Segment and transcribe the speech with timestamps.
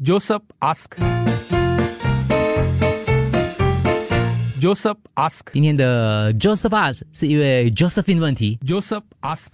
[0.00, 0.96] Joseph ask.
[4.60, 5.40] Joseph ask.
[5.52, 8.60] 今天的 Joseph ask 是一位 Josephine 问题。
[8.64, 9.48] Joseph ask.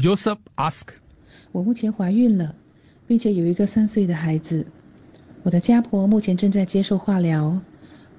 [0.00, 0.84] Joseph ask.
[1.50, 2.54] 我目前怀孕了，
[3.08, 4.64] 并且有一个三岁的孩子。
[5.42, 7.60] 我的家婆目前正在接受化疗。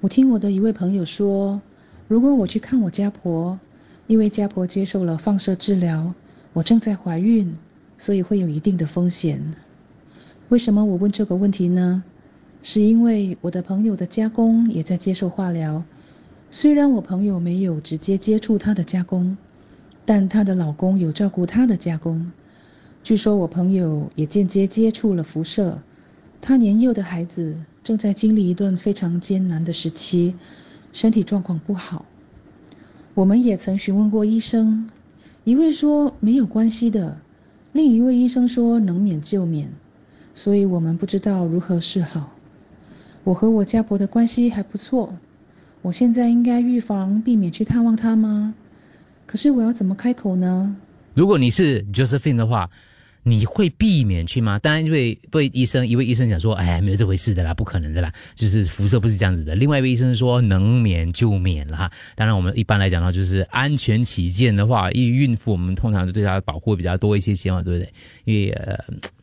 [0.02, 1.58] 我听我的一位朋友说，
[2.06, 3.58] 如果我去看我家婆，
[4.06, 6.12] 因为家婆接受了放射治疗，
[6.52, 7.56] 我正在怀孕，
[8.00, 9.54] 所以会有一定的风险。
[10.48, 12.02] 为什么我问这个问题呢？
[12.62, 15.84] 是因为我的朋友的家公也在接受化疗，
[16.50, 19.36] 虽然我朋友没有直接接触她的家公，
[20.06, 22.32] 但她的老公有照顾她的家公。
[23.02, 25.78] 据说我朋友也间接接触了辐射，
[26.40, 27.54] 他年幼的孩子
[27.84, 30.34] 正在经历一段非常艰难的时期，
[30.90, 32.06] 身体状况不好。
[33.12, 34.88] 我们也曾询问过医生，
[35.44, 37.18] 一位说没有关系的，
[37.72, 39.70] 另一位医生说能免就免，
[40.34, 42.32] 所以我们不知道如何是好。
[43.22, 45.14] 我和我家婆的关系还不错，
[45.82, 48.54] 我现在应该预防避免去探望她吗？
[49.24, 50.74] 可是我要怎么开口呢？
[51.14, 52.68] 如果你是 Josephine 的话，
[53.22, 54.58] 你会避免去吗？
[54.58, 59.54] 当然，因为被医生一位医生讲说，哎，没有这回事的啦，不可能的啦，就是辐射不是这样子的。
[59.54, 61.90] 另外一位医生说能免就免了哈。
[62.16, 67.92] 当然，我们一般来讲呢，就是安全起见的话，因为孕妇我们通常对她保护比较多一些些嘛，对不对？
[68.24, 68.78] 因为呃，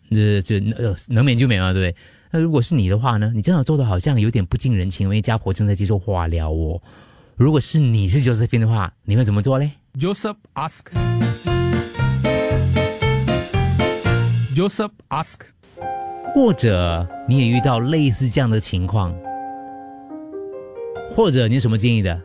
[0.10, 1.96] 这这呃能免就免嘛，对不对？
[2.30, 3.32] 那如果是你的话呢？
[3.34, 6.82] 你这样做的好像有点不近人情，因为家婆正在接受化疗哦。
[7.36, 11.17] 如果是你是 Josephine 的话，你会怎么做嘞？Joseph ask.
[14.58, 15.42] Joseph ask.
[16.34, 19.16] 或者你也遇到类似这样的情况，
[21.16, 22.20] 或者你有什么建议的？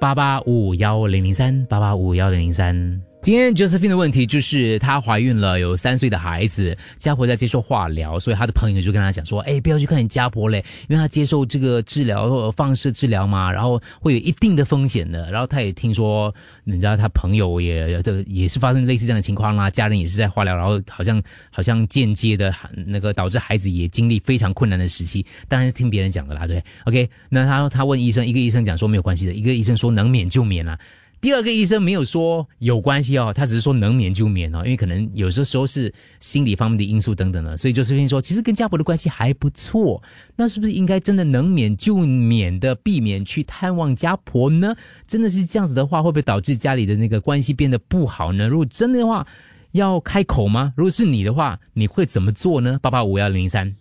[0.00, 3.02] 八八五五幺零零三八八五五幺零零三。
[3.26, 16.32] 今天 Josephine 的问题就是她怀孕了，有三岁的孩子，家婆在接受化疗，所以她的朋友就跟她讲说：“哎，不要去看你家婆嘞，因为她接受这个治疗放射治疗嘛，然后会有一定的风险的。”然后她也听说，
[16.62, 21.20] 人家她朋友也这也是发生类似这样的情况啦，家人也是在化疗，然后好像
[21.50, 22.54] 好像间接的
[22.86, 25.26] 那个导致孩子也经历非常困难的时期。
[25.48, 27.10] 当然是听别人讲的啦，对，OK。
[27.28, 30.78] 那她她问医生，一个医生讲说没有关系的，一个医生说能免就免啦。
[31.20, 40.00] 第二个医生没有说有关系哦，他只是说能免就免哦，因为可能有些时候是心理方面的因素等等的，所以就是说，其实跟家婆的关系还不错，
[40.36, 44.76] 那是不是应该真的能免就免的避免去探望家婆呢？
[45.06, 48.46] 真的是这样子的话，会不会导致家里的那个关系变得不好呢？
[48.46, 49.26] 如果真的话，
[49.72, 50.72] 要开口吗？
[50.76, 52.78] 如果是你的话，你会怎么做呢？
[52.80, 53.74] 八八五幺零零三。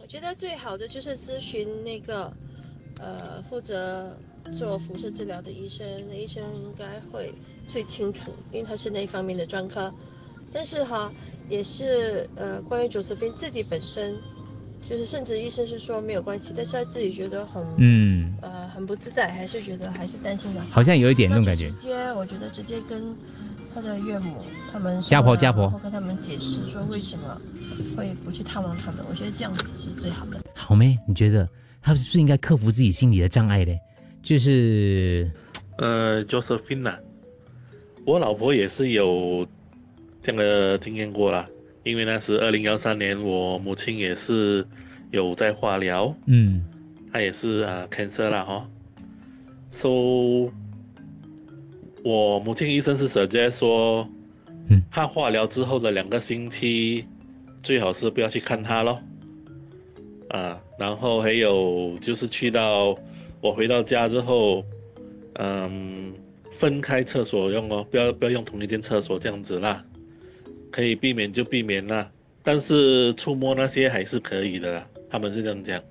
[0.00, 2.32] 我觉得最好的就是咨询那个，
[3.00, 4.16] 呃，负责
[4.50, 7.32] 做辐射治疗的医生，那医生应该会
[7.66, 9.92] 最清楚，因为他是那一方面的专科。
[10.52, 11.10] 但是哈，
[11.48, 14.14] 也是呃，关于 Josephine 自己本身，
[14.86, 20.60] 就是甚至医生是说没有关系，但是他自己觉得很嗯，呃很不自在，还是觉得还是担心的。
[20.68, 21.76] 好像有一点那种感觉直。
[21.76, 23.16] 接我觉得直接跟
[23.74, 24.36] 他的岳母
[24.70, 27.40] 他们家婆家婆然后跟他们解释说为什么
[27.96, 30.38] 会不去探望他们，我觉得这样子是最好的。
[30.54, 30.98] 好妹？
[31.08, 31.48] 你觉得
[31.80, 33.80] 他是不是应该克服自己心理的障碍嘞？
[34.22, 35.30] 就是
[35.78, 36.98] 呃，Josephine 啊，
[38.06, 39.46] 我老婆也是有
[40.22, 41.48] 这样的经验过啦。
[41.84, 44.64] 因为那时二零幺三年，我母亲也是
[45.10, 46.64] 有在化疗，嗯
[47.12, 48.70] 她也是啊、cancer 啦哈。
[49.72, 49.88] So，
[52.04, 54.08] 我母亲医生是 suggest 说，
[54.68, 57.04] 嗯她化疗之后的两个星期，
[57.64, 59.02] 最好是不要去看她咯。
[60.28, 62.96] 啊，然后还有就是去到
[63.42, 64.64] 我回到家之后，
[65.34, 66.14] 嗯，
[66.58, 69.84] 分开厕所用哦，不要不要用同一间厕所这样子啦，
[70.70, 72.08] 可以避免就避免啦，
[72.44, 75.82] 但是触摸那些还是可以的啦，他们是这样讲。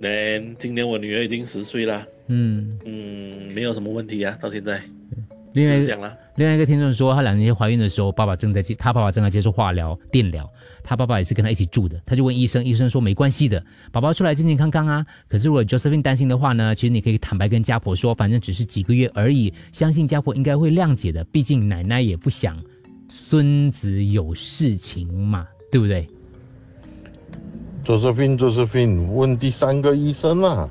[0.00, 2.78] 连今年我女儿已经十岁啦，嗯。
[2.84, 4.82] 嗯，没有什么问题啊，到现在
[5.58, 6.18] 另外。
[6.36, 10.48] 另外一个听众说，她两年前怀孕的时候，爸爸正在接，她爸爸正在接受化疗、电疗，
[10.84, 12.00] 她爸爸也是跟她一起住的。
[12.06, 13.60] 她就问医生，医生说没关系的，
[13.90, 15.04] 宝宝出来健健康康啊。
[15.28, 21.24] 可是如果 Josephine 担心的话呢，其实你可以坦白跟家婆说，反正只是几个月而已，相信家婆应该会谅解的。
[21.24, 22.56] 毕竟奶奶也不想
[23.10, 26.06] 孙子有事情嘛，对不对
[27.84, 30.70] ？Josephine Josephine 问第三个医生啊，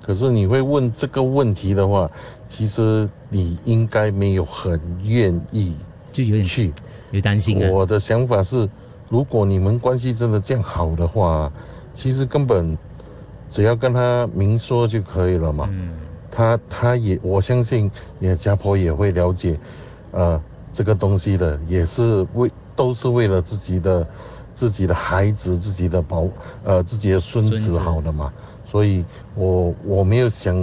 [0.00, 2.10] 可是你会问这个问题的话，
[2.48, 5.74] 其实你应该没有很愿意
[6.12, 6.72] 就有点去。
[7.10, 7.70] 有担心啊。
[7.70, 8.68] 我的想法是，
[9.08, 11.50] 如果你们关系真的这样好的话，
[11.94, 12.76] 其实根本
[13.50, 15.66] 只要跟他明说就可以了嘛。
[15.70, 15.90] 嗯
[16.34, 19.58] 他他也我相信你的家婆也会了解，
[20.12, 20.42] 呃，
[20.72, 24.08] 这个东西的，也是为都是为了自己的
[24.54, 26.26] 自己的孩子、自己的宝
[26.64, 28.32] 呃自己的孙子好的嘛。
[28.64, 30.56] 所以我我没有想，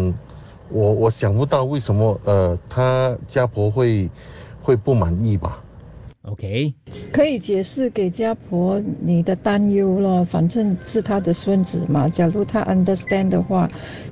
[0.71, 4.09] 我我想不到为什么呃他家婆会
[4.61, 5.63] 会不满意吧。
[6.23, 6.73] OK，
[7.11, 12.07] 可以解释给家婆你的担忧咯，反正是他的孙子嘛。
[12.07, 13.67] 假如他 understand 的话，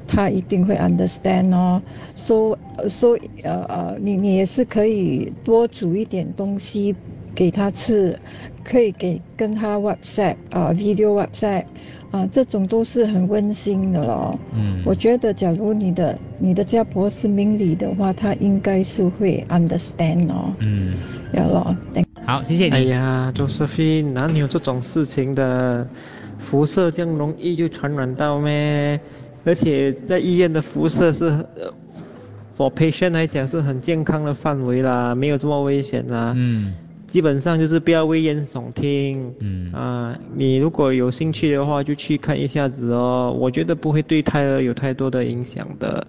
[0.08, 1.80] 他一定会 understand 哦。
[2.16, 2.58] 说
[2.90, 6.96] 说呃呃，你你也是可以多煮一点东西
[7.38, 8.18] 给他吃，
[8.64, 11.66] 可以给跟他 WhatsApp 啊、video WhatsApp
[12.10, 14.40] 啊，这种都是很温馨的咯。
[14.56, 20.52] 嗯，我觉得，假如你的你的家婆是明理的话，她应该是会 understand 哦。
[20.62, 20.96] 嗯，
[21.34, 21.78] 要咯，
[22.26, 22.72] 好，谢谢你。
[22.72, 25.88] 哎呀，Josephine，哪里有这种事情的？
[26.40, 29.00] 辐射这样容易就传染到咩？
[29.44, 31.74] 而且在医院的辐射是，呃
[32.56, 36.34] ，for patient 来讲是很健康的范围啦，没有这么危险啦。
[36.36, 36.76] 嗯
[37.08, 39.34] 基本上就是不要危言耸听。
[39.40, 43.36] 嗯啊，你如果有兴趣的话，就去看一下子哦。
[43.40, 46.06] 我觉得不会对胎儿有太多的影响的。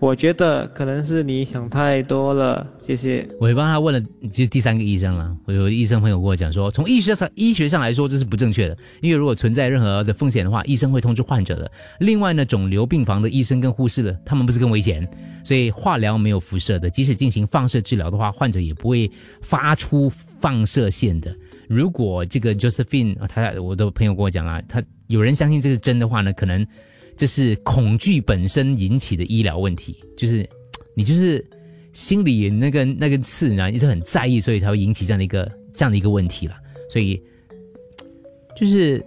[0.00, 2.66] 我觉得可能是你想太多了。
[2.80, 3.28] 谢谢。
[3.40, 4.00] 我也帮他问了，
[4.30, 5.36] 就是第三个医生了。
[5.44, 11.70] 我有医生朋友跟我讲说，从医学上医学上来说，这是不正确的，因为如果存在任何的风险的话，医生会通知患者的。
[11.98, 15.06] 另外呢，肿瘤病房的医生跟护士的，他们不是更危险，
[15.44, 19.10] 所以化疗没有辐射的，即使进行放射治疗的话，患者也不会
[19.42, 20.08] 发出
[20.40, 21.34] 放射线的。
[21.68, 26.66] 如果这个 Josephine，他我的朋友跟我讲啊，他有人相信这是真的话呢，可能
[27.16, 30.48] 这是恐惧本身引起的医疗问题，就是
[30.94, 31.44] 你就是
[31.92, 36.56] 心里那个那根刺呢，一直很在意，所以才会引起这样的一个这样的一个问题了。
[36.88, 37.20] 所以
[38.56, 39.04] 就是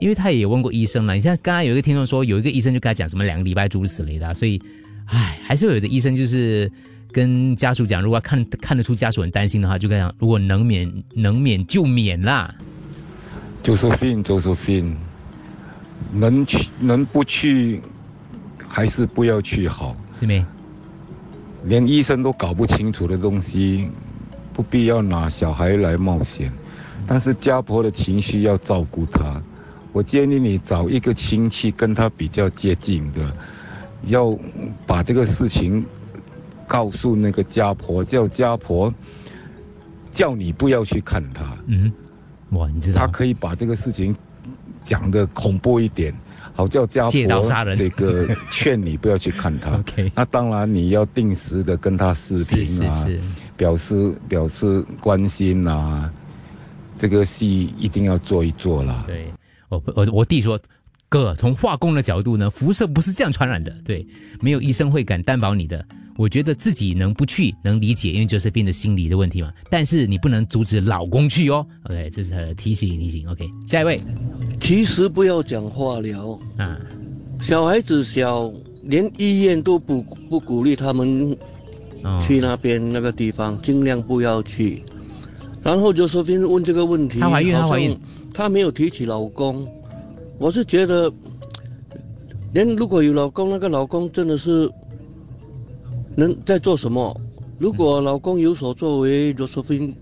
[0.00, 4.60] 因为他也有问过医生了，你像刚刚有一个听众说，有一个医生就跟他讲什么两个礼拜诸如此类的、所以
[5.06, 6.70] 唉，还是有的医生就是
[7.14, 12.52] 跟家属讲，如果看看得出家属很担心的话，就跟他讲，如果能免能免就免啦。
[13.62, 14.96] Josephine，Josephine，
[16.12, 17.80] 能去能不去，
[18.66, 19.96] 还是不要去好。
[20.18, 20.44] 是没？
[21.66, 23.88] 连医生都搞不清楚的东西，
[24.52, 26.52] 不必要拿小孩来冒险。
[27.06, 29.40] 但是家婆的情绪要照顾她，
[29.92, 33.36] 我建议你找一个亲戚跟她比较接近的，
[34.08, 34.36] 要
[34.84, 35.86] 把这个事情
[36.66, 38.92] 告诉那个家婆，叫家婆
[40.10, 41.56] 叫你不要去看他。
[41.66, 41.92] 嗯，
[42.50, 44.14] 哇，你知道他可以把这个事情
[44.82, 46.14] 讲的恐怖一点，
[46.54, 49.72] 好叫家婆这个劝你不要去看他。
[49.78, 53.20] OK 那当然你要定时的跟他视频啊，是是是，
[53.56, 56.12] 表示表示关心啊，
[56.96, 59.04] 这个戏一定要做一做啦。
[59.06, 59.26] 对
[59.68, 60.58] 我我我弟说。
[61.14, 64.04] 哥，从化工的角度呢，辐射不是这样传染的，对，
[64.40, 65.86] 没有医生会敢担保你的。
[66.16, 69.52] 我觉得自己能不去，能理解，因为就是变得心理的问题嘛。
[69.70, 71.64] 但是你不能阻止老公去哦。
[71.84, 73.28] OK，这是他的提醒提醒。
[73.28, 74.00] OK，下一位
[74.60, 76.76] 其实不要讲化疗，啊，
[77.40, 78.52] 小孩子小，
[78.82, 81.38] 连医院都不不鼓励他们
[82.02, 84.82] 哦去那边那个地方，尽量不要去。
[85.62, 87.96] 然后就说边问这个问题，她怀孕她怀孕
[88.32, 89.64] 她没有提起老公，
[90.38, 91.12] 我是觉得，
[92.52, 94.70] 连如果有老公，那个老公真的是
[96.16, 97.18] 能在做什么？
[97.58, 99.94] 如果老公有所作为，Josephine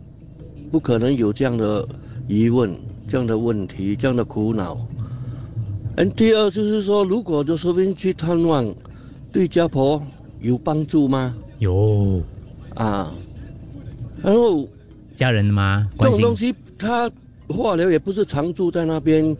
[0.70, 1.86] 不可能有这样的
[2.26, 2.74] 疑问、
[3.08, 4.78] 这样的问题、这样的苦恼。
[5.96, 8.74] 嗯，第二就是说，如果 Josephine 去探望，
[9.30, 10.02] 对家婆
[10.40, 11.36] 有帮助吗？
[11.58, 12.22] 有
[12.74, 13.12] 啊，
[14.22, 14.66] 然后
[15.14, 15.86] 家人吗？
[15.98, 17.10] 这种东西，他
[17.48, 19.36] 化疗也不是常住在那边，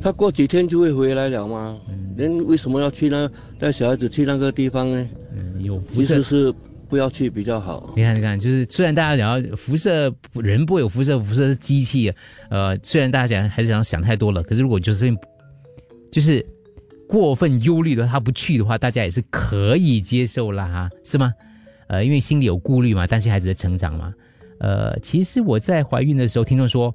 [0.00, 1.78] 他过几天就会回来了吗？
[2.16, 3.30] 人为什么要去那？
[3.58, 5.08] 带小孩子去那个地方呢？
[5.36, 6.54] 嗯有辐射实是
[6.88, 7.92] 不要去比较好。
[7.96, 12.12] 你看，你看，就是虽然大家讲要辐射，人不会有辐射，辐射是机器。
[12.48, 15.12] 呃，虽然大家讲还是想想太多了，可是如果就是
[16.12, 16.44] 就是
[17.08, 21.32] 过分忧虑的他不去的话，大家也是可以接受啦，哈，是吗？
[21.88, 24.14] 呃，因为心里有顾虑嘛，担心孩子的成长嘛。
[24.60, 26.94] 呃，其实我在怀孕的时候，听众说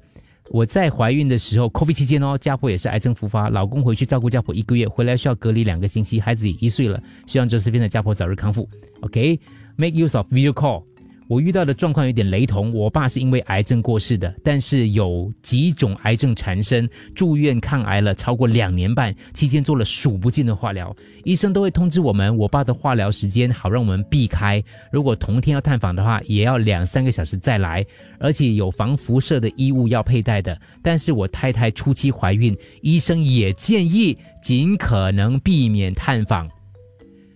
[0.50, 8.68] 我在怀孕的时候，COVID 期间哦，家婆也是癌症复发，老公回去照顾家婆一个月，回来需要隔离两个星期，孩子也一岁了，希望这四边的家婆早日康复。
[9.02, 10.84] OK，make、use of video call。
[11.28, 24.64] 我遇到的状况有点雷同，我爸是因为癌症过世的，但是有几种癌症缠身，住院抗癌了超过两年半，期间做了数不尽的化疗，医生都会通知我们我爸的化疗时间，好让我们避开。
[24.92, 27.86] 如果同天要探访的话，也要两三个小时再来，
[28.20, 30.60] 而且有防辐射的衣物要佩戴的。
[30.82, 36.50] 但是我太太初期怀孕，医生也建议尽可能避免探访。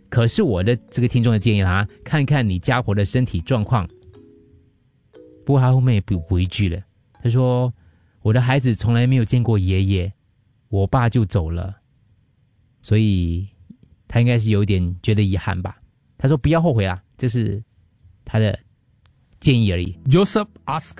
[0.10, 3.88] 可是我的这个听众的建议啦、看看你家婆的身体状况，
[5.46, 6.82] 不过他后面也补补一句了，
[7.22, 7.74] 他说
[8.24, 10.12] ：“我的孩子从来没有见过爷爷，
[10.70, 11.76] 我爸就走了，
[12.82, 13.48] 所以
[14.08, 15.78] 他应该是有点觉得遗憾吧。”
[16.18, 17.62] 他说：“不要后悔啊，这是
[18.24, 18.58] 他的
[19.40, 19.98] 建议而已。
[20.10, 20.98] Joseph ask.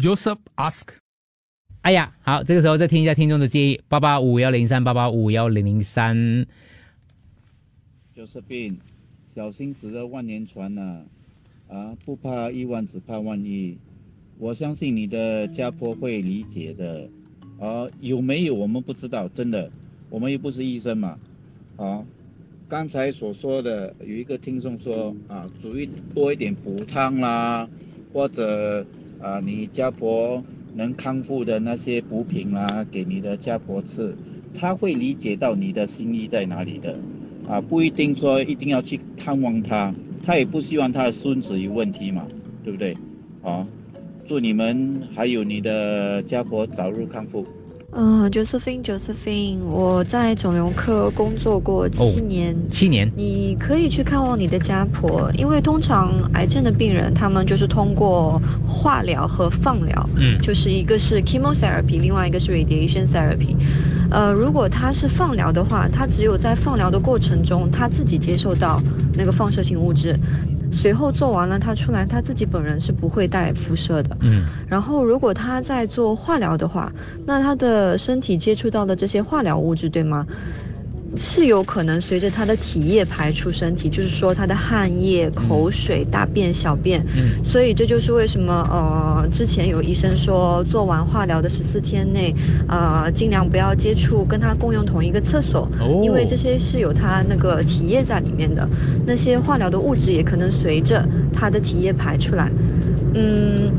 [0.00, 1.01] Joseph ask.
[1.82, 6.46] 哎呀，好，这个时候再听一下听众的建议：八八五幺零三八八五幺零零三。
[8.16, 8.76] Josephine，
[9.24, 11.02] 小心驶得万年船呐、
[11.66, 13.76] 啊，不怕一万，只怕万一。
[14.38, 17.10] 我相信你的家婆会理解的，
[17.58, 19.68] 啊，有没有我们不知道，真的，
[20.08, 21.18] 我们又不是医生嘛，
[21.76, 22.04] 啊，
[22.68, 27.68] 刚才所说的有一个听众说啊，煮一多一点补汤啦，
[28.12, 28.86] 或者
[29.20, 34.16] 啊，你家婆能康复的那些补品啦，给你的家婆吃，
[34.54, 36.96] 他会理解到你的心意在哪里的。
[37.48, 42.26] 啊，不一定说一定要去探望他，他也不希望他的孙子有问题嘛，
[42.62, 42.96] 对不对？
[43.42, 43.66] 啊，
[44.26, 47.44] 祝你们还有你的家婆早日康复。
[47.94, 52.56] 嗯，Josephine，Josephine，我在肿瘤科工作过七年。
[52.70, 63.54] 七年，你可以去看望你的家婆，因为通常癌症的病人，他们就是通过化疗和放疗，嗯就是一个是 chemotherapy，另外一个是 radiation therapy。
[64.10, 68.80] 呃，如果他是放疗的话，他只有在放疗的过程中，他自己接受到
[69.14, 70.18] 那个放射性物质，
[70.72, 74.16] 随后做完了，他出来，他自己本人是不会带辐射的。
[74.22, 76.92] 嗯然后，如果他在做化疗的话，
[77.26, 80.26] 那他的身体接触到的这些化疗物质，对吗？
[81.16, 87.04] 是有可能随着他的体液排出身体，就是说他的汗液、口水、大便、小便。
[87.16, 92.34] 嗯所以这就是为什么呃，之前有医生说，做完化疗的十四天内，
[92.66, 98.66] 呃，尽量不要接触跟他共用同一个厕所，哦因为这些是有他那个体液在里面的，
[99.06, 102.50] 那些化疗的物质也可能随着他的体液排出来。
[103.14, 103.70] 嗯，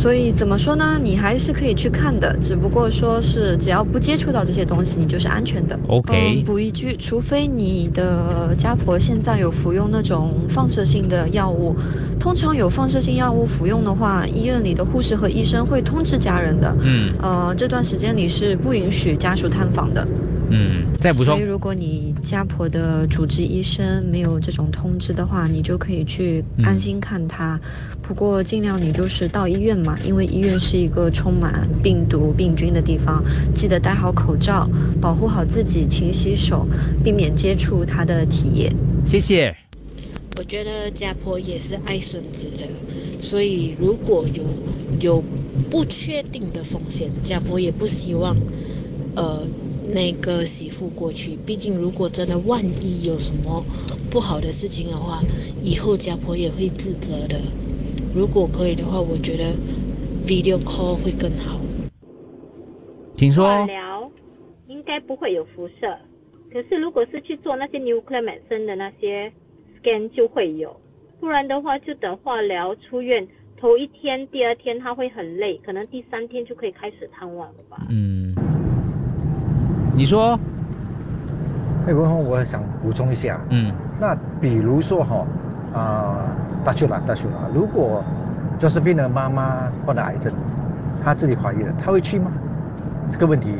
[0.00, 0.98] 所以怎么说呢？
[0.98, 5.78] 你还是可以去看的，只不过说是只要不接触到这些东西，你就是安全的。
[5.88, 11.76] OK 嗯补一句，除非你的家婆现在有服用那种放射性的药物，
[12.18, 16.74] 通常有放射性药物服用的话，医院里的护士和医生会通知家人的。
[16.80, 20.08] 嗯呃，这段时间里是不允许家属探访的。
[20.50, 27.58] 嗯，再补充所以，如果你家婆的主治医生没有这种通知的话，你就可以去安心看她。
[28.02, 34.68] 不过尽量你就是到医院嘛，因为医院是一个充满病毒病菌的地方，记得戴好口罩，
[35.00, 36.66] 保护好自己，勤洗手，
[37.04, 38.72] 避免接触她的体液。
[39.06, 39.56] 谢谢。
[40.36, 42.66] 我觉得家婆也是爱孙子的，
[43.20, 44.42] 所以如果有
[45.00, 45.24] 有
[45.70, 48.34] 不确定的风险，家婆也不希望，
[49.16, 49.46] 呃，
[49.92, 51.36] 那个媳妇过去。
[51.46, 53.64] 毕竟如果真的万一有什么
[54.10, 55.20] 不好的事情的话，
[55.62, 57.40] 以后家婆也会自责的。
[58.14, 59.54] 如果可以的话，我觉得
[60.26, 61.60] video call 会更好。
[63.16, 63.44] 请说。
[63.44, 64.10] 化疗
[64.68, 65.98] 应该不会有辐射，
[66.52, 69.32] 可是如果是去做那些 nuclear medicine 的那些
[69.82, 70.74] scan 就会有，
[71.20, 73.26] 不然的话就等化疗出院
[73.58, 77.86] 头一天、第二天他会很累，可能第三天就可以开始探望了吧。
[77.90, 78.34] 嗯，
[80.00, 80.40] 你说，
[81.86, 85.26] 哎，文宏，我想补充一下，嗯，那比如说哈，
[85.78, 86.16] 啊、
[86.64, 88.02] 大秀啦，大秀啦，如果
[88.58, 90.32] Josephine 的妈妈患了癌症，
[91.04, 92.32] 她自己怀孕了，她会去吗？
[93.10, 93.56] 这个问题。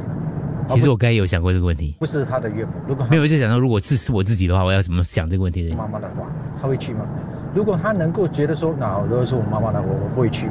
[0.69, 5.75] 其实我刚才有想过这个问题，不是她的岳母，如果没有，我就想到，如果是是我自己的话，我要怎么想这个问题？
[5.75, 6.25] 妈妈的话，
[6.59, 7.05] 她会去吗？
[7.55, 10.49] 如果她能够觉得说，那如果是我妈妈的，我我不会去，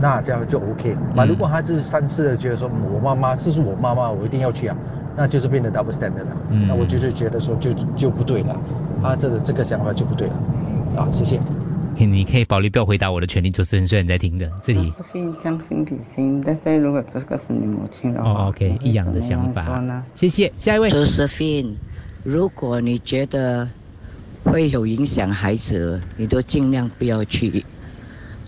[0.00, 0.96] 那这样就 OK。
[1.14, 4.76] 那、如果他就是三次的觉得说，嗯我妈妈这是我妈妈，我一定要去啊，
[5.16, 6.36] 那就是变得 double standard 了。
[6.50, 8.56] 嗯那我就是觉得说就就不对了，
[9.02, 10.34] 他这个这个想法就不对了。
[10.96, 11.40] 啊，谢谢。
[12.00, 14.92] 你可以保留不要回答我的权利，就是虽然你在听的这里。
[15.12, 20.04] 非将心比心，但是如果这个是你母亲的话，哦，OK，一样的想法呢。
[20.14, 20.88] 谢谢，下一位。
[20.88, 21.74] Josephine，
[22.22, 23.68] 如果你觉得
[24.44, 27.64] 会有影响孩子，你都尽量不要去。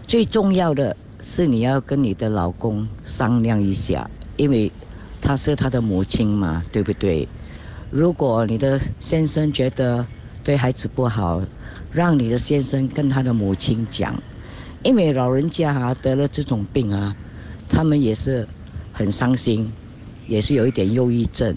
[0.06, 0.96] 最重要的
[1.30, 4.68] 是你要跟你的老公商量一下，因为
[5.20, 7.28] 她是他的母亲嘛，对不对？
[7.88, 10.04] 如果你的先生觉得
[10.42, 11.40] 对孩子不好，
[11.92, 14.20] 让你的先生跟他的母亲讲，
[14.82, 17.14] 因为老人家啊得了这种病啊，
[17.68, 18.44] 他们也是
[18.92, 19.72] 很伤心，
[20.26, 21.54] 也是有一点忧郁症，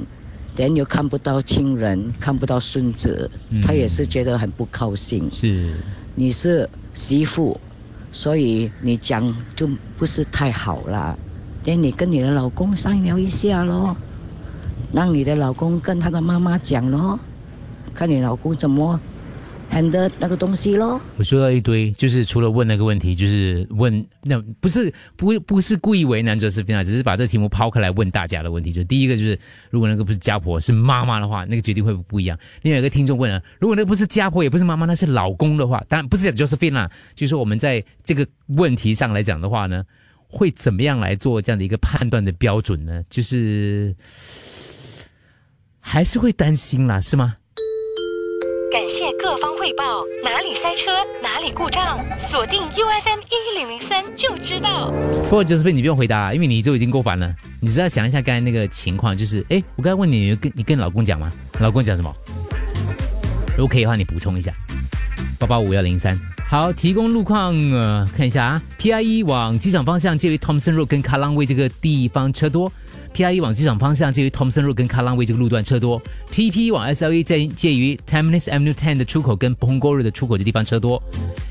[0.56, 5.28] 人又看不到亲人，看不到孙子，嗯他也是觉得很不高兴。
[5.32, 5.74] 是，
[6.14, 7.60] 你是媳妇，
[8.14, 9.68] 所以你讲就
[9.98, 11.18] 不是太好了。
[11.66, 13.96] 那你跟你的老公商量一下喽，
[14.92, 17.20] 让你的老公跟他的妈妈讲喽，
[17.94, 19.02] 看你老公怎么
[19.74, 21.02] handle 那个东西咯。
[21.18, 28.72] 我说到一堆，就是除了问那个问题，就是问那不是不不是故意为难哲斯菲娜，只是把这题目抛开来问大家的问题。
[28.72, 29.40] 就第一个就是，
[29.72, 32.38] 如果那个不是家婆是妈妈的话，那个决定会不不一样？
[32.62, 39.84] 另外一个听众问了，如果那个不是家婆也不是妈妈，那是老公的话，当然不是讲 Josephine，就是我们在这个问题上来讲的话呢，
[40.28, 43.04] 会怎么样来做这样的一个判断的标准呢？
[43.10, 43.96] 就是
[45.80, 47.36] 还是会担心啦，是吗？
[48.72, 50.92] 感谢各方汇报，哪里塞车，
[51.22, 54.92] 哪里故障，锁定 U F M 一零零三就知道。
[55.24, 57.34] 不过就是被你不用回答，因为你就已经够烦了。
[57.62, 61.32] 你只要想一下刚才那个情况，就是哎，我刚才问你，你跟你跟老公讲吗？
[61.62, 62.14] 老公讲什么？
[63.56, 64.52] 如果可以的话，你补充一下。
[65.40, 72.70] 八八五幺零三，好，提供路况呃，看一下啊，P I E 往机场方向介于 Thompson Road 跟卡浪威这个地方车多。
[73.14, 76.02] P I E 往机场方向介于 Thompson Road 跟卡浪威这个路段车多
[76.32, 81.02] ，T P 往 S L E 在介于 Tampines Avenue Ten 的出口跟 Punggol Road 的出口的地方车多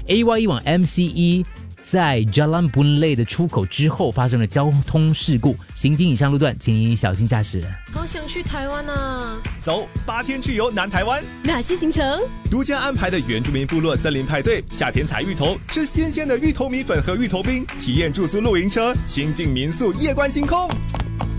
[0.09, 1.47] ，A Y E 往 M C E
[1.81, 7.63] 在 Jalan Boon Lay 的出口之后发生了交通事故，行经以上路段请您小心驾驶。
[7.93, 9.37] 好想去台湾啊！
[9.61, 12.21] 走，八天去游南台湾，哪些行程？
[12.49, 20.71] 独家安排的原住民部落森林派对，夏天采芋头，吃新鲜的芋头米粉和芋头冰，体验住宿露营车，亲近民宿，夜观星空。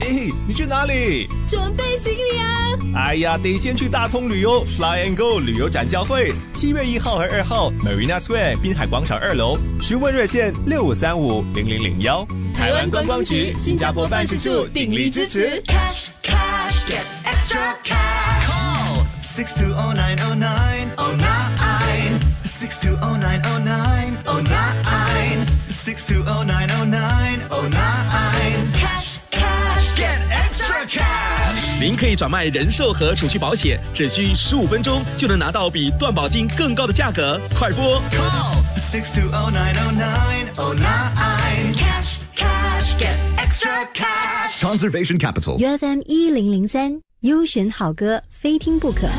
[0.04, 1.30] 哎，你去哪里？
[1.48, 2.78] 准备行李啊！
[2.94, 12.28] 哎呀，得先去大通旅游 Fly and Go 旅游展交会，七月一号和二号，Marina Square 滨海广场二楼，询问热线六五三五零零零幺。
[12.54, 15.64] 台湾观光局新加坡办事处鼎力支持。
[15.66, 18.46] Cash cash get extra cash.
[18.46, 24.18] Call six two oh nine oh nine oh nine six two oh nine oh nine
[24.26, 28.73] oh nine six two oh nine oh nine oh nine
[31.84, 38.02] 您可以转卖人寿和储蓄保险，只需十五分钟就能拿到比断保金更高的价格，快拨。
[44.62, 49.10] Conservation Capital UFM 一零零三，优选好歌，非听不可。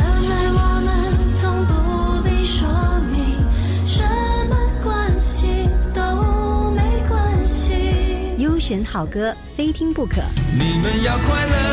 [8.38, 10.22] 优选好歌，非听不可。
[10.54, 11.63] 你们要快乐。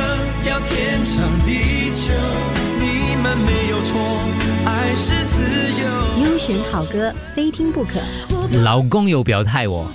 [0.44, 2.12] 要天长地久，
[2.80, 4.00] 你们没有错，
[4.66, 6.26] 爱是自由。
[6.26, 8.00] 优选好歌，非听不可。
[8.64, 9.86] 老公有表态哦。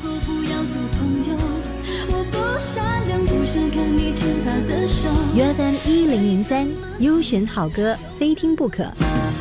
[5.35, 6.67] U F M 一零零三
[7.01, 8.85] 优选好歌，非听不可。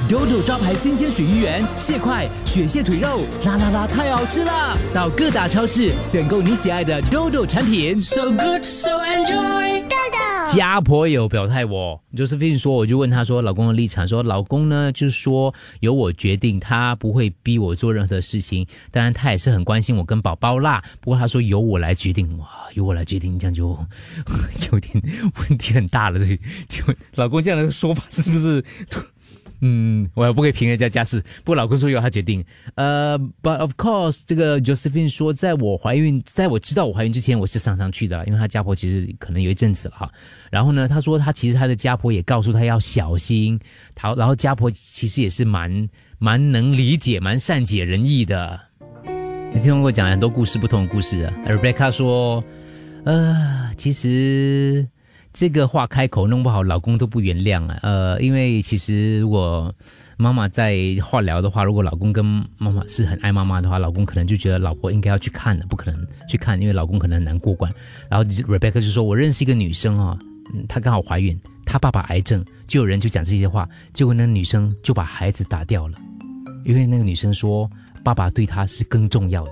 [0.10, 4.78] 豆豆招牌新鲜水鱼圆，蟹块、雪蟹腿肉，啦啦啦，太好吃了！
[4.94, 8.02] 到各大超市选购你喜爱的豆豆产品。
[8.02, 9.65] So good, so enjoy。
[10.48, 18.66] 家婆有表态我，就是飞信说，我就问他说，老公的立场，说老公呢，就是说由我决定，他不会逼我做任何事情。
[18.92, 20.84] 当然，他也是很关心我跟宝宝啦。
[21.02, 23.78] 不过他说由我来决定，哇，由我来决定，这样就
[24.72, 25.04] 有点
[25.40, 26.20] 问题很大了。
[26.68, 26.84] 就
[27.16, 28.64] 老公这样的说法是不是？
[29.62, 31.22] 嗯，我也不可以评人家家事。
[31.44, 32.44] 不过老公说由他决定。
[32.76, 40.12] 呃，But of course，这个 Josephine 说，在我怀孕，在我知道我怀孕之前，我是常常去的，因为他家婆其实可能有一阵子了哈。
[40.52, 43.60] 然后呢，他说他其实他的家婆也告诉他要小心。
[43.96, 45.90] 他然后家婆其实也是蛮
[46.20, 48.60] 蛮能理解、蛮善解人意的。
[49.54, 51.34] 你听我讲很多故事，不同的故事啊。
[51.48, 52.44] Rebecca 说，
[53.06, 54.88] 呃，其实。
[55.36, 57.78] 这个话开口弄不好，老公都不原谅啊。
[57.82, 59.74] 呃，因为其实如果
[60.16, 62.24] 妈妈在化疗的话，如果老公跟
[62.58, 67.70] 妈妈是很爱妈妈的话，老公可能就觉得老婆应该要去看的，不可能去看，因为老公可能难过关。
[68.10, 70.18] 然后 Rebecca 就说：“我认识一个女生啊，
[70.70, 75.98] 她刚好怀孕，她爸爸癌症，就有人就讲这些话，结果那女生就把孩子打掉了，
[76.64, 77.70] 因为那个女生说
[78.06, 79.52] 爸爸对她是更重要的。”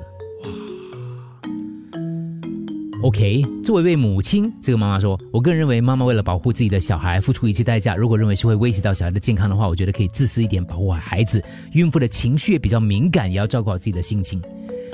[3.04, 7.98] OK，作为一位母亲，这个妈妈说：“我个人认为，妈妈为了保护自己的小孩，付出一切代价。
[7.98, 11.44] 如果认为是会威胁到小孩的健康的话，我觉得可以自私一点，保护好孩子。
[11.74, 14.42] 孕妇的情绪也比较敏感，也要照顾好自己的心情。”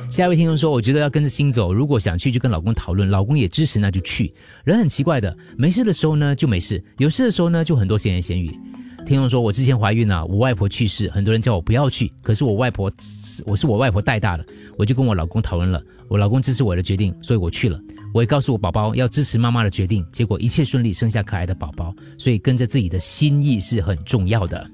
[0.10, 4.34] 下一位听众说：“我觉得要跟着心走，如果想去就跟老公讨论，老公也支持，那就去。
[4.64, 8.52] 人很奇怪的，没事的时候呢就没事，有事的时候呢就很多闲言闲语。”
[9.06, 12.92] 听众说：“我之前怀孕了，我外婆去世，很多人叫我不要去，可是我外婆，
[13.46, 14.44] 我是我外婆带大的，
[14.78, 17.80] 我就跟我老公讨论了，我老公支持我的决定，所以我去了。
[18.14, 21.94] 我也告诉我宝宝要支持妈妈的决定，结果一切顺利，生下可爱的宝宝。
[22.18, 24.70] 所以跟着自己的心意是很重要的。”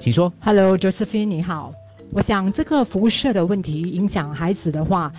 [0.00, 1.72] 请说，Hello，Josephine，你好。
[2.12, 5.12] 我想这个辐射的问题影响孩子的话，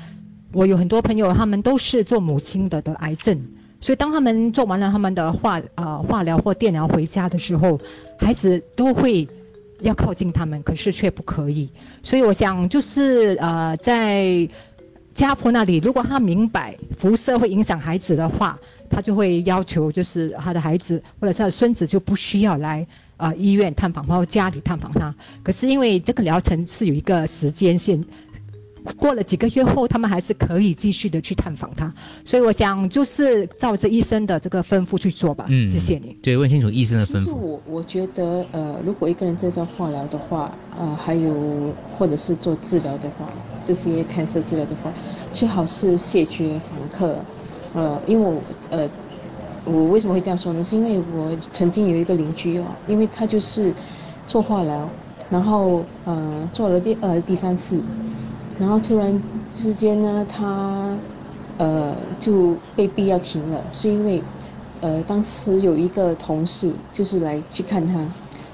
[0.51, 3.39] 我有很多朋友，他们都是做母亲的得癌症。
[3.79, 7.79] 所以，当他们做完了他们的化呃化疗或电疗回家的时候，
[8.19, 9.27] 孩子都会
[9.81, 11.69] 要靠近他们，可是却不可以。
[12.03, 14.47] 所以我想，就是呃，在
[15.13, 18.57] 家婆那里，如果他明白辐射会影响孩子的话，
[18.89, 22.85] 他就会要求，就是他的孩子或者是他的孙子就不需要来
[23.17, 25.13] 啊、呃医院探访，或者家里探访他。
[25.43, 28.03] 可是因为这个疗程是有一个时间线。
[28.97, 31.93] 过了几个月后，他们还是可以继续的去探访他，
[32.25, 35.45] 所以我想就是照着医生的这个吩咐去做吧。
[35.49, 36.17] 嗯，谢谢你。
[36.21, 37.31] 对，问清楚医生的其实。
[37.31, 43.29] 我我觉得，呃，如果一个人在做化疗的话，呃，还有或者是做治疗的话，
[43.63, 44.91] 这些 cancer 治疗的话，
[45.31, 47.17] 最好是谢绝访客。
[47.73, 48.89] 呃，因为我呃，
[49.63, 50.63] 我为什么会这样说呢？
[50.63, 53.73] 是因为我曾经有一个邻居哦，因为他就是
[54.25, 54.89] 做化疗，
[55.29, 57.79] 然后呃做了第呃第三次，
[58.61, 59.19] 然后突然
[59.55, 60.95] 之间呢，他
[61.57, 64.21] 呃就被逼要停了，是因为
[64.81, 68.07] 呃当时有一个同事就是来去看他，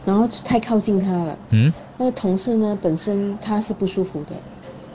[0.06, 4.34] 然后太靠近他了，嗯，那个同事呢本身他是不舒服的，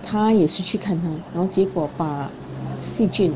[0.02, 2.30] 他也是去看他，然后结果把
[2.78, 3.30] 细菌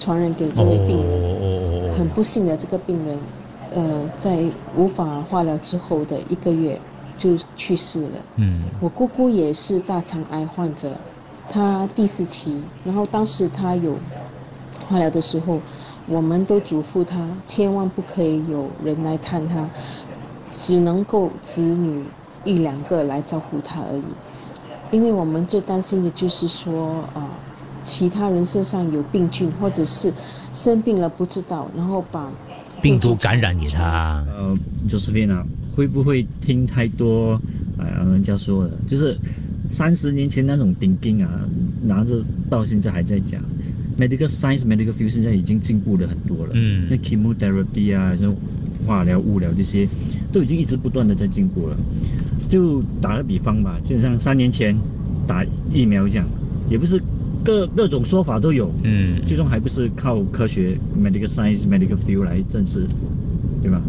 [0.00, 3.18] 传染给这位病人，很不幸的这个病人，
[3.70, 4.42] 呃在
[4.76, 6.80] 无法化疗之后的一个月
[7.16, 8.10] 就去世了。
[8.34, 8.64] 嗯。
[8.80, 10.90] 我姑姑也是大肠癌患者，
[11.52, 13.96] 她第四期，然后当时他有
[14.88, 15.60] 化疗的时候，
[16.06, 19.68] 我们都嘱咐他千万不可以有人来探他，
[20.52, 22.04] 只能够子女
[22.44, 27.28] 一两个来照顾他而已，因为我们最担心的就是说啊、
[27.82, 30.12] 其他人身上有病菌，或者是
[30.52, 32.30] 生病了不知道，然后把
[32.80, 34.24] 病毒感染给他。
[34.28, 34.56] 呃
[34.88, 37.40] ，Josephine 啊，会不会听太多
[37.76, 39.18] 呃人家说的，就是
[39.70, 41.30] 三十年前那种钉钉啊，
[41.82, 43.40] 拿着到现在还在讲。
[43.98, 46.52] Medical science, medical field 现在已经进步了很多了。
[46.54, 48.34] 嗯那 chemotherapy 啊，像
[48.86, 49.86] 化疗、物疗这些，
[50.32, 51.76] 都已经一直不断的在进步了。
[52.48, 54.76] 就打个比方吧，就像三年前
[55.26, 56.26] 打疫苗这样，
[56.70, 57.00] 也不是
[57.44, 58.72] 各各种说法都有。
[58.82, 62.86] 嗯，最终还不是靠科学 medical science, medical field 来证实，
[63.62, 63.80] 对吧？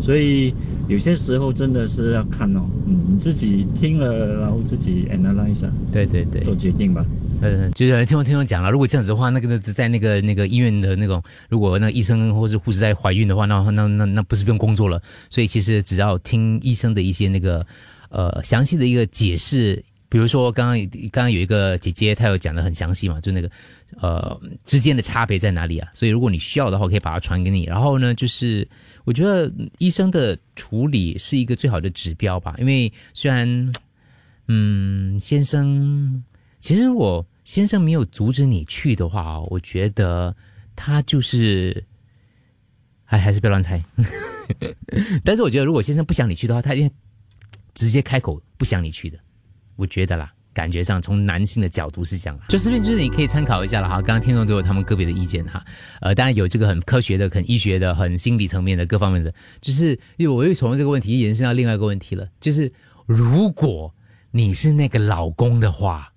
[0.00, 0.54] 所以
[0.90, 7.06] 有些时候真的是要看哦，嗯，你自己听了，然后自己 analyze，啊对对对，做决定吧。
[7.42, 15.00] 嗯，就是听我听我讲了，如果这样子的话，那个在那个那个医院的那种，如果那个医生或是护士在怀孕的话，那那那那不是不用工作了。
[15.30, 17.64] 所以其实只要听医生的一些那个
[18.08, 23.50] 呃详细的一个解释，比如说刚刚刚刚有一个姐姐她有讲的很详细嘛，就那个
[23.98, 25.88] 呃之间的差别在哪里啊？
[25.94, 27.64] 所以如果你需要的话，可以把它传给你。
[27.64, 28.68] 然后呢，就是
[29.04, 33.72] 我觉得医生的处理是一个最好的指标吧，因为虽然
[34.48, 36.22] 嗯先生。
[36.62, 40.36] 其实我先生没有阻止你去的话哦，我觉得
[40.76, 41.82] 他就是，
[43.02, 43.82] 还还是不要乱猜。
[45.24, 46.94] 但是我觉得如果先生不想你去的话，他应该
[47.72, 49.18] 直接开口不想你去的。
[49.80, 52.38] 我觉得啦，感觉上从男性的角度是这样。
[52.48, 53.96] 就这边就是你可以参考一下了哈。
[53.96, 55.64] 刚刚听众都有他们个别的意见哈，
[56.02, 62.70] 呃，当然有这个很科学的、很医学的、很心理层面的各方面的，就是因为我又从这个问题延伸到另外一个问题了，就是
[63.06, 63.94] 如果
[64.30, 66.12] 你是那个老公的话。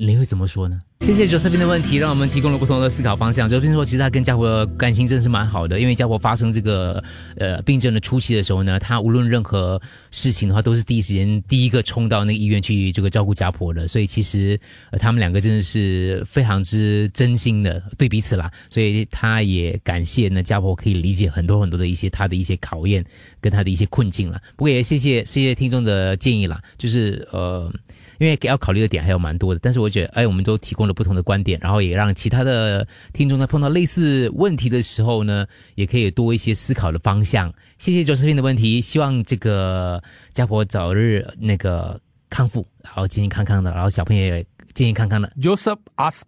[0.00, 0.80] 你会怎么说呢？
[1.00, 3.48] 谢谢周士兵的问题，让我们提供了不同的思考方向。
[3.48, 7.02] 周士兵说，其实他跟家婆的感情真的是蛮好的，因为家婆发生这个
[7.36, 9.80] 呃病症的初期的时候呢，他无论任何
[10.10, 13.86] 事情的话，都是第一时间第一个冲到那个医院去这个照顾家婆的。
[13.86, 14.58] 所以其实、
[14.98, 18.50] 他们两个真的是非常之真心的对彼此啦。
[18.68, 23.04] 所以他也感谢呢家婆可以理解很多很多的一些他的一些考验
[23.40, 24.42] 跟他的一些困境啦。
[24.56, 27.72] 不过也谢谢谢谢听众的建议啦，就是呃。
[28.18, 37.52] 因为要考虑的点还有蛮多的，但是我觉得，哎，我们都提供了不同的观点，然后也让其他的听众在碰到类似问题的时候呢，也可以多一些思考的方向。
[37.78, 40.02] 谢谢 Joseph 的问题，希望这个
[40.32, 44.42] 家婆早日那个康复，然后健健康康的，然后小朋友也
[44.74, 45.32] 健健康康的。
[45.40, 46.24] Joseph ask.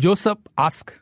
[0.00, 0.94] Joseph ask.